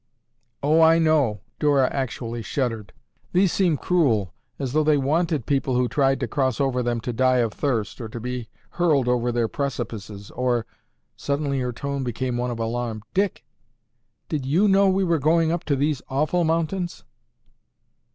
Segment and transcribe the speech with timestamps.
[0.63, 2.91] "Oh, I know." Dora actually shuddered.
[3.33, 7.13] "These seem cruel as though they wanted people who tried to cross over them to
[7.13, 10.65] die of thirst, or to be hurled over their precipices, or—"
[11.15, 13.03] suddenly her tone became one of alarm.
[13.13, 13.45] "Dick,
[14.27, 17.03] did you know we were going up into these awful mountains?"